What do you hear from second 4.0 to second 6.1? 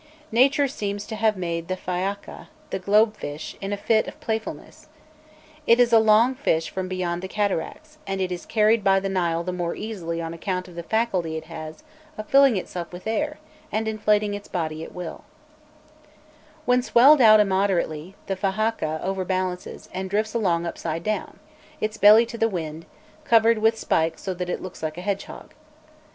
of playfulness. It is a